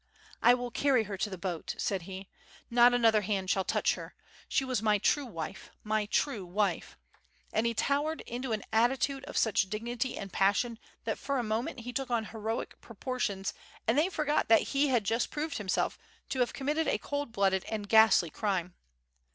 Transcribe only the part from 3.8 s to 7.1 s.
her. She was my true wife, my true wife!"